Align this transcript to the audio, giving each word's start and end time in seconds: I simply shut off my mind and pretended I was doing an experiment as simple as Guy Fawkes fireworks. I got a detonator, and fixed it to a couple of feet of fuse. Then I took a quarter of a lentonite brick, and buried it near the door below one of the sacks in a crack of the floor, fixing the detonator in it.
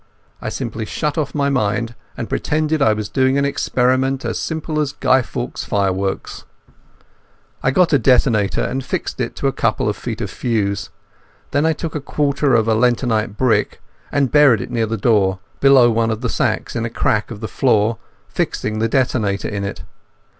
I 0.41 0.49
simply 0.49 0.85
shut 0.85 1.15
off 1.15 1.35
my 1.35 1.51
mind 1.51 1.93
and 2.17 2.27
pretended 2.27 2.81
I 2.81 2.91
was 2.91 3.07
doing 3.07 3.37
an 3.37 3.45
experiment 3.45 4.25
as 4.25 4.39
simple 4.39 4.79
as 4.79 4.93
Guy 4.93 5.21
Fawkes 5.21 5.63
fireworks. 5.63 6.43
I 7.61 7.69
got 7.69 7.93
a 7.93 7.99
detonator, 7.99 8.63
and 8.63 8.83
fixed 8.83 9.21
it 9.21 9.35
to 9.35 9.45
a 9.47 9.51
couple 9.53 9.87
of 9.87 9.95
feet 9.95 10.19
of 10.19 10.31
fuse. 10.31 10.89
Then 11.51 11.67
I 11.67 11.73
took 11.73 11.93
a 11.93 12.01
quarter 12.01 12.55
of 12.55 12.67
a 12.67 12.73
lentonite 12.73 13.37
brick, 13.37 13.79
and 14.11 14.31
buried 14.31 14.59
it 14.61 14.71
near 14.71 14.87
the 14.87 14.97
door 14.97 15.37
below 15.59 15.91
one 15.91 16.09
of 16.09 16.21
the 16.21 16.29
sacks 16.29 16.75
in 16.75 16.83
a 16.83 16.89
crack 16.89 17.29
of 17.29 17.39
the 17.39 17.47
floor, 17.47 17.99
fixing 18.27 18.79
the 18.79 18.89
detonator 18.89 19.49
in 19.49 19.63
it. 19.63 19.83